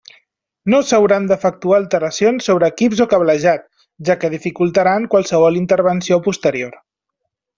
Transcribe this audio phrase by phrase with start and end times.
[0.73, 3.67] No s'hauran d'efectuar alteracions sobre equips o cablejat,
[4.09, 6.75] ja que dificultaran qualsevol intervenció posterior.